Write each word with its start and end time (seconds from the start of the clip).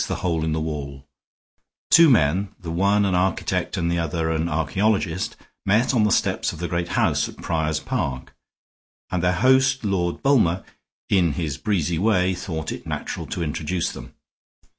THE 0.07 0.15
HOLE 0.25 0.43
IN 0.43 0.51
THE 0.51 0.59
WALL 0.59 1.05
Two 1.91 2.09
men, 2.09 2.55
the 2.59 2.71
one 2.71 3.05
an 3.05 3.13
architect 3.13 3.77
and 3.77 3.91
the 3.91 3.99
other 3.99 4.31
an 4.31 4.49
archaeologist, 4.49 5.35
met 5.63 5.93
on 5.93 6.05
the 6.05 6.11
steps 6.11 6.51
of 6.51 6.57
the 6.57 6.67
great 6.67 6.87
house 6.97 7.29
at 7.29 7.37
Prior's 7.37 7.79
Park; 7.79 8.33
and 9.11 9.21
their 9.21 9.31
host, 9.31 9.85
Lord 9.85 10.23
Bulmer, 10.23 10.63
in 11.07 11.33
his 11.33 11.59
breezy 11.59 11.99
way, 11.99 12.33
thought 12.33 12.71
it 12.71 12.87
natural 12.87 13.27
to 13.27 13.43
introduce 13.43 13.91
them. 13.91 14.15